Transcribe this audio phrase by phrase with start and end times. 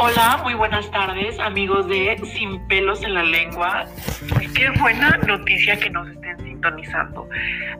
[0.00, 3.84] Hola, muy buenas tardes, amigos de Sin pelos en la lengua.
[4.54, 7.28] Qué buena noticia que nos estén sintonizando.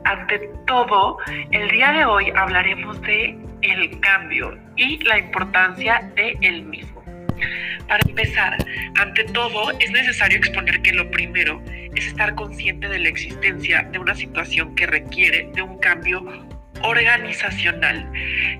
[0.03, 1.17] Ante todo,
[1.51, 7.01] el día de hoy hablaremos de el cambio y la importancia de el mismo.
[7.87, 8.57] Para empezar,
[8.97, 11.61] ante todo, es necesario exponer que lo primero
[11.95, 16.21] es estar consciente de la existencia de una situación que requiere de un cambio
[16.83, 18.09] organizacional,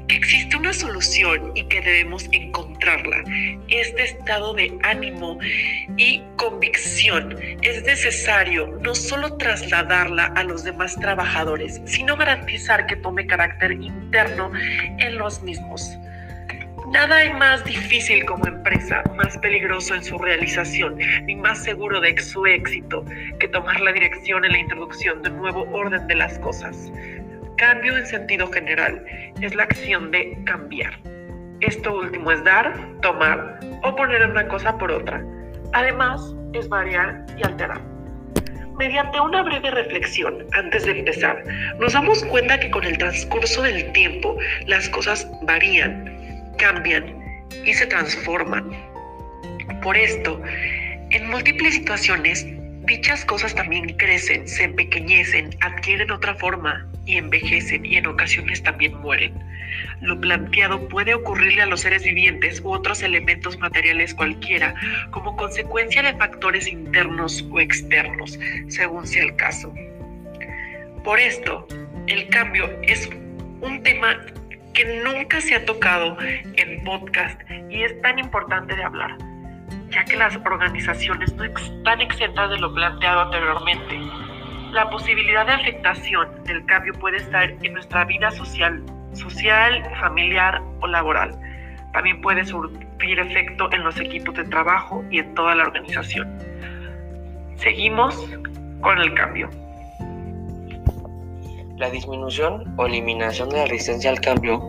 [0.08, 3.24] que existe una solución y que debemos encontrarla.
[3.68, 5.38] Este estado de ánimo
[5.98, 13.28] y convicción es necesario no solo trasladarla a los demás trabajadores, sino garantizar que tome
[13.28, 14.52] carácter interno
[14.98, 15.98] en los mismos.
[16.92, 22.20] Nada hay más difícil como empresa, más peligroso en su realización, ni más seguro de
[22.20, 23.06] su éxito
[23.40, 26.92] que tomar la dirección en la introducción de un nuevo orden de las cosas.
[27.60, 29.06] Cambio en sentido general
[29.42, 30.98] es la acción de cambiar.
[31.60, 35.22] Esto último es dar, tomar o poner una cosa por otra.
[35.74, 36.22] Además,
[36.54, 37.82] es variar y alterar.
[38.78, 41.44] Mediante una breve reflexión antes de empezar,
[41.82, 47.14] nos damos cuenta que con el transcurso del tiempo las cosas varían, cambian
[47.66, 48.72] y se transforman.
[49.82, 50.42] Por esto,
[51.10, 52.48] en múltiples situaciones
[52.90, 58.98] Dichas cosas también crecen, se empequeñecen, adquieren otra forma y envejecen y en ocasiones también
[58.98, 59.32] mueren.
[60.02, 64.74] Lo planteado puede ocurrirle a los seres vivientes u otros elementos materiales cualquiera
[65.12, 69.72] como consecuencia de factores internos o externos, según sea el caso.
[71.04, 71.68] Por esto,
[72.08, 73.08] el cambio es
[73.62, 74.18] un tema
[74.74, 79.29] que nunca se ha tocado en podcast y es tan importante de hablar
[79.90, 84.00] ya que las organizaciones no están exentas de lo planteado anteriormente.
[84.72, 90.88] La posibilidad de afectación del cambio puede estar en nuestra vida social, social, familiar o
[90.88, 91.36] laboral.
[91.94, 96.28] También puede surtir efecto en los equipos de trabajo y en toda la organización.
[97.56, 98.16] Seguimos
[98.82, 99.50] con el cambio.
[101.78, 104.62] La disminución o eliminación de la resistencia al cambio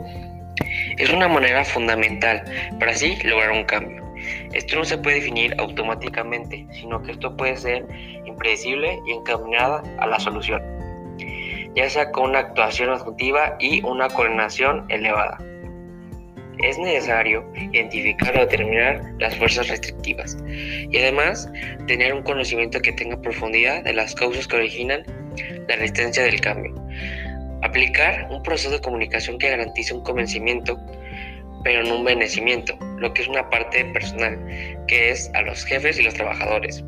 [0.96, 2.42] es una manera fundamental
[2.78, 4.09] para así lograr un cambio.
[4.52, 7.86] Esto no se puede definir automáticamente, sino que esto puede ser
[8.24, 10.60] impredecible y encaminada a la solución,
[11.76, 15.38] ya sea con una actuación adjuntiva y una coordinación elevada.
[16.58, 21.50] Es necesario identificar o determinar las fuerzas restrictivas y además
[21.86, 25.04] tener un conocimiento que tenga profundidad de las causas que originan
[25.68, 26.74] la resistencia del cambio.
[27.62, 30.78] Aplicar un proceso de comunicación que garantice un convencimiento
[31.64, 34.38] pero en un bendecimiento, lo que es una parte personal,
[34.88, 36.84] que es a los jefes y los trabajadores.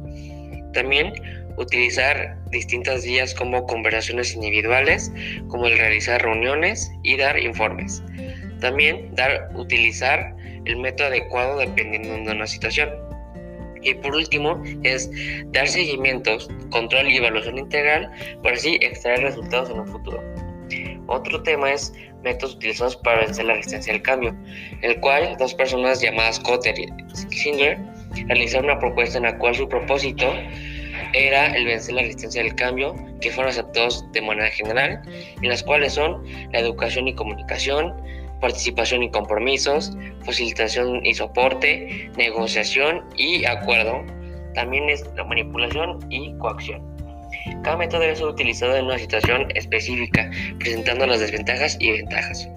[0.72, 1.12] También
[1.56, 5.12] utilizar distintas vías como conversaciones individuales,
[5.48, 8.02] como el realizar reuniones y dar informes.
[8.60, 10.34] También dar, utilizar
[10.64, 12.90] el método adecuado dependiendo de una situación.
[13.82, 15.10] Y por último es
[15.46, 18.10] dar seguimientos, control y evaluación integral
[18.42, 20.22] para así extraer resultados en un futuro.
[21.08, 24.36] Otro tema es métodos utilizados para vencer la resistencia al cambio,
[24.82, 26.88] el cual dos personas llamadas Cotter y
[27.36, 27.78] Singer
[28.26, 30.32] realizaron una propuesta en la cual su propósito
[31.14, 35.02] era el vencer la resistencia al cambio, que fueron aceptados de manera general,
[35.40, 36.22] en las cuales son
[36.52, 37.94] la educación y comunicación,
[38.40, 44.04] participación y compromisos, facilitación y soporte, negociación y acuerdo.
[44.54, 46.91] También es la manipulación y coacción.
[47.62, 52.48] Cada método debe ser utilizado en una situación específica, presentando las desventajas y ventajas.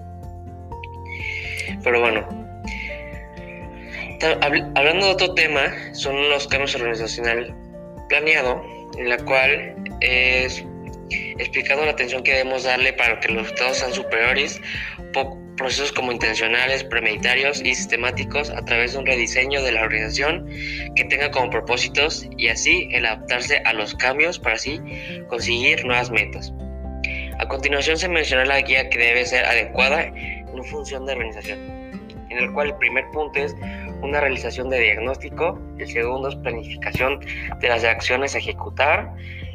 [1.82, 2.26] Pero bueno,
[4.74, 7.52] hablando de otro tema, son los cambios organizacionales
[8.08, 8.62] planeado,
[8.98, 10.64] en la cual es
[11.10, 14.60] explicando la atención que debemos darle para que los resultados sean superiores,
[15.56, 20.46] procesos como intencionales, premeditarios y sistemáticos a través de un rediseño de la organización
[20.94, 24.80] que tenga como propósitos y así el adaptarse a los cambios para así
[25.28, 26.52] conseguir nuevas metas.
[27.38, 31.58] A continuación se menciona la guía que debe ser adecuada en función de organización,
[32.30, 33.54] en el cual el primer punto es
[34.02, 37.20] una realización de diagnóstico, el segundo es planificación
[37.60, 39.12] de las acciones a ejecutar,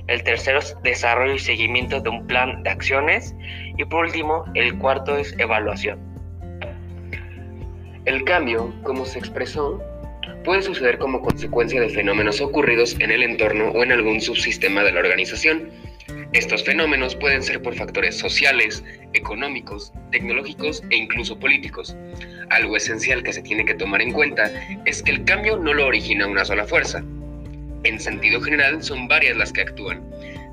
[0.07, 3.35] el tercero es desarrollo y seguimiento de un plan de acciones
[3.77, 5.99] y por último el cuarto es evaluación.
[8.05, 9.81] El cambio, como se expresó,
[10.43, 14.91] puede suceder como consecuencia de fenómenos ocurridos en el entorno o en algún subsistema de
[14.91, 15.69] la organización.
[16.33, 18.83] Estos fenómenos pueden ser por factores sociales,
[19.13, 21.95] económicos, tecnológicos e incluso políticos.
[22.49, 24.51] Algo esencial que se tiene que tomar en cuenta
[24.85, 27.03] es que el cambio no lo origina una sola fuerza,
[27.83, 30.03] en sentido general, son varias las que actúan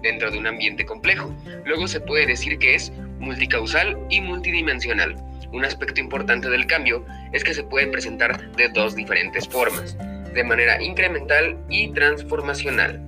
[0.02, 1.34] dentro de un ambiente complejo.
[1.64, 5.16] Luego se puede decir que es multicausal y multidimensional.
[5.52, 9.96] Un aspecto importante del cambio es que se puede presentar de dos diferentes formas,
[10.34, 13.00] de manera incremental y transformacional.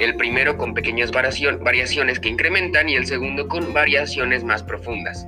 [0.00, 5.26] El primero con pequeñas variaciones que incrementan y el segundo con variaciones más profundas.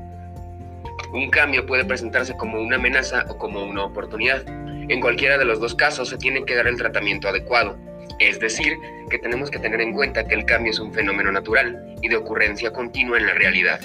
[1.12, 4.44] Un cambio puede presentarse como una amenaza o como una oportunidad.
[4.48, 7.78] En cualquiera de los dos casos se tiene que dar el tratamiento adecuado.
[8.18, 8.78] Es decir,
[9.10, 12.16] que tenemos que tener en cuenta que el cambio es un fenómeno natural y de
[12.16, 13.80] ocurrencia continua en la realidad.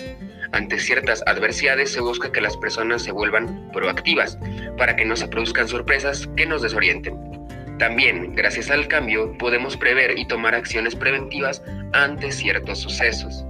[0.54, 4.38] Ante ciertas adversidades se busca que las personas se vuelvan proactivas
[4.78, 7.18] para que no se produzcan sorpresas que nos desorienten.
[7.78, 11.64] También, gracias al cambio, podemos prever y tomar acciones preventivas
[11.94, 13.46] ante ciertos sucesos.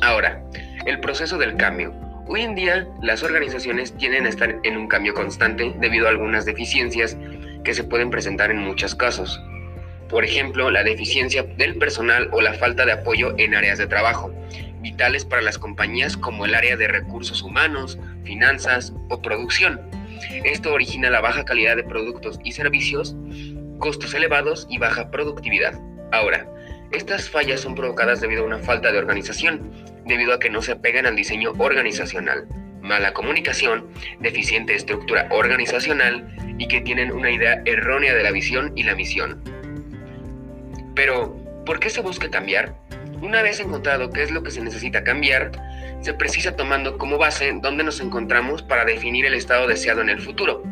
[0.00, 0.42] Ahora,
[0.86, 1.92] el proceso del cambio.
[2.26, 6.44] Hoy en día, las organizaciones tienen a estar en un cambio constante debido a algunas
[6.44, 7.16] deficiencias
[7.64, 9.40] que se pueden presentar en muchos casos.
[10.12, 14.30] Por ejemplo, la deficiencia del personal o la falta de apoyo en áreas de trabajo,
[14.82, 19.80] vitales para las compañías como el área de recursos humanos, finanzas o producción.
[20.44, 23.16] Esto origina la baja calidad de productos y servicios,
[23.78, 25.80] costos elevados y baja productividad.
[26.12, 26.46] Ahora,
[26.90, 29.72] estas fallas son provocadas debido a una falta de organización,
[30.04, 32.46] debido a que no se apegan al diseño organizacional,
[32.82, 33.88] mala comunicación,
[34.20, 36.28] deficiente estructura organizacional
[36.58, 39.61] y que tienen una idea errónea de la visión y la misión.
[40.94, 42.74] Pero, ¿por qué se busca cambiar?
[43.20, 45.52] Una vez encontrado qué es lo que se necesita cambiar,
[46.00, 50.20] se precisa tomando como base dónde nos encontramos para definir el estado deseado en el
[50.20, 50.62] futuro.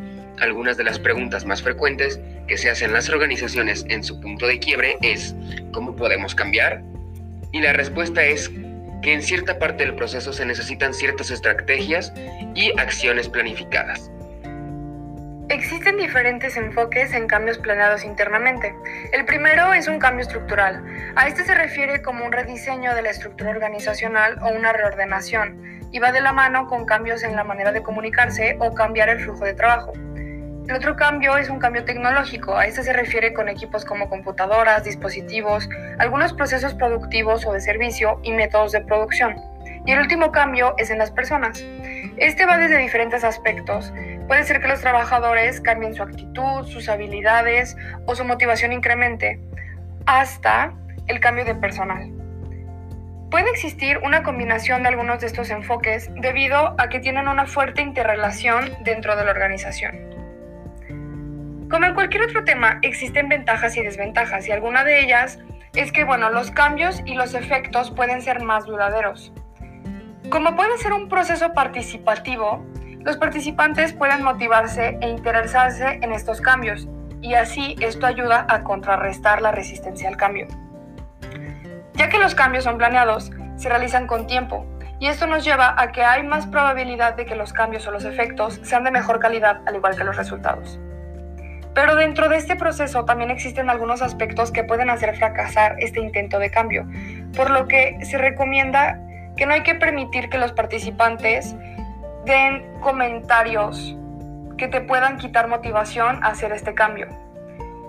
[0.41, 2.19] Algunas de las preguntas más frecuentes
[2.49, 5.35] que se hacen las organizaciones en su punto de quiebre es
[5.73, 6.83] ¿cómo podemos cambiar?
[7.53, 8.51] Y la respuesta es
[9.03, 12.13] que en cierta parte del proceso se necesitan ciertas estrategias
[12.55, 14.11] y acciones planificadas.
[15.51, 18.73] Existen diferentes enfoques en cambios planeados internamente.
[19.13, 20.85] El primero es un cambio estructural.
[21.17, 25.99] A este se refiere como un rediseño de la estructura organizacional o una reordenación, y
[25.99, 29.45] va de la mano con cambios en la manera de comunicarse o cambiar el flujo
[29.45, 29.93] de trabajo.
[30.69, 32.57] El otro cambio es un cambio tecnológico.
[32.57, 35.69] A este se refiere con equipos como computadoras, dispositivos,
[35.99, 39.35] algunos procesos productivos o de servicio y métodos de producción.
[39.85, 41.65] Y el último cambio es en las personas.
[42.21, 43.93] Este va desde diferentes aspectos,
[44.31, 47.77] Puede ser que los trabajadores cambien su actitud, sus habilidades
[48.07, 49.41] o su motivación incremente,
[50.07, 50.73] hasta
[51.09, 52.13] el cambio de personal.
[53.29, 57.83] Puede existir una combinación de algunos de estos enfoques debido a que tienen una fuerte
[57.83, 59.99] interrelación dentro de la organización.
[61.69, 65.41] Como en cualquier otro tema, existen ventajas y desventajas y alguna de ellas
[65.75, 69.33] es que bueno, los cambios y los efectos pueden ser más duraderos.
[70.31, 72.65] Como puede ser un proceso participativo,
[73.01, 76.87] los participantes pueden motivarse e interesarse en estos cambios
[77.21, 80.47] y así esto ayuda a contrarrestar la resistencia al cambio.
[81.95, 84.65] Ya que los cambios son planeados, se realizan con tiempo
[85.01, 88.05] y esto nos lleva a que hay más probabilidad de que los cambios o los
[88.05, 90.79] efectos sean de mejor calidad al igual que los resultados.
[91.75, 96.39] Pero dentro de este proceso también existen algunos aspectos que pueden hacer fracasar este intento
[96.39, 96.87] de cambio,
[97.35, 99.01] por lo que se recomienda
[99.41, 101.57] que no hay que permitir que los participantes
[102.27, 103.97] den comentarios
[104.59, 107.09] que te puedan quitar motivación a hacer este cambio.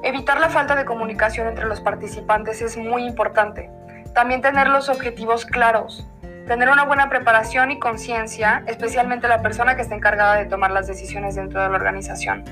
[0.01, 3.69] Evitar la falta de comunicación entre los participantes es muy importante.
[4.13, 6.07] También tener los objetivos claros.
[6.47, 10.87] Tener una buena preparación y conciencia, especialmente la persona que está encargada de tomar las
[10.87, 12.45] decisiones dentro de la organización.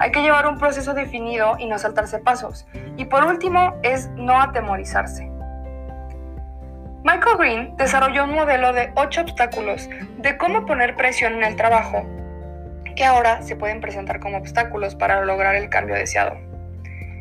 [0.00, 2.66] Hay que llevar un proceso definido y no saltarse pasos.
[2.96, 5.33] Y por último es no atemorizarse.
[7.04, 12.02] Michael Green desarrolló un modelo de ocho obstáculos de cómo poner presión en el trabajo,
[12.96, 16.38] que ahora se pueden presentar como obstáculos para lograr el cambio deseado.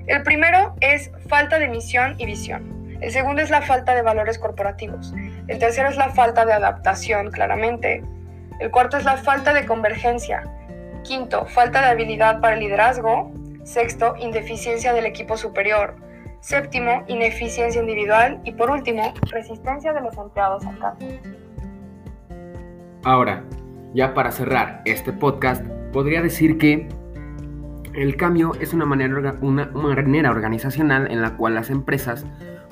[0.07, 2.97] El primero es falta de misión y visión.
[3.01, 5.13] El segundo es la falta de valores corporativos.
[5.49, 8.01] El tercero es la falta de adaptación, claramente.
[8.61, 10.43] El cuarto es la falta de convergencia.
[11.03, 13.33] Quinto, falta de habilidad para el liderazgo.
[13.65, 15.97] Sexto, indeficiencia del equipo superior.
[16.43, 18.41] Séptimo, ineficiencia individual.
[18.43, 21.07] Y por último, resistencia de los empleados al cambio.
[23.05, 23.45] Ahora,
[23.93, 26.89] ya para cerrar este podcast, podría decir que
[27.93, 32.25] el cambio es una manera, una manera organizacional en la cual las empresas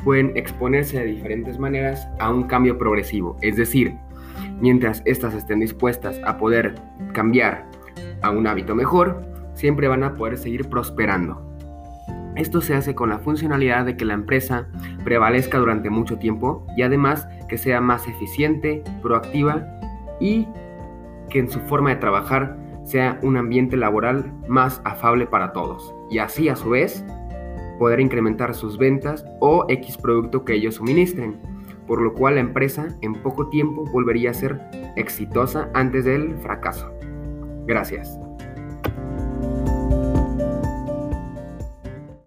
[0.04, 3.38] pueden exponerse de diferentes maneras a un cambio progresivo.
[3.42, 3.96] Es decir,
[4.60, 6.76] mientras éstas estén dispuestas a poder
[7.14, 7.68] cambiar
[8.22, 9.24] a un hábito mejor,
[9.54, 11.51] siempre van a poder seguir prosperando.
[12.36, 14.68] Esto se hace con la funcionalidad de que la empresa
[15.04, 19.68] prevalezca durante mucho tiempo y además que sea más eficiente, proactiva
[20.20, 20.48] y
[21.30, 26.20] que en su forma de trabajar sea un ambiente laboral más afable para todos y
[26.20, 27.04] así a su vez
[27.80, 31.40] poder incrementar sus ventas o X producto que ellos suministren.
[31.88, 34.62] por lo cual la empresa en poco tiempo volvería a ser
[34.96, 36.90] exitosa antes del fracaso.
[37.66, 38.21] Gracias.